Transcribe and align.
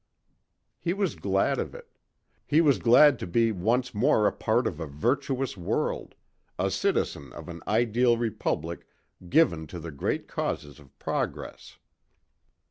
He 0.79 0.93
was 0.93 1.13
glad 1.13 1.59
of 1.59 1.75
it. 1.75 1.95
He 2.47 2.59
was 2.59 2.79
glad 2.79 3.19
to 3.19 3.27
be 3.27 3.51
once 3.51 3.93
more 3.93 4.25
a 4.25 4.31
part 4.31 4.65
of 4.65 4.79
a 4.79 4.87
virtuous 4.87 5.55
world, 5.55 6.15
a 6.57 6.71
citizen 6.71 7.31
of 7.33 7.47
an 7.49 7.61
ideal 7.67 8.17
republic 8.17 8.87
given 9.29 9.67
to 9.67 9.77
the 9.79 9.91
great 9.91 10.27
causes 10.27 10.79
of 10.79 10.97
progress. 10.97 11.77